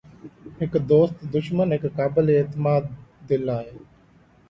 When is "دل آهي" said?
3.29-3.79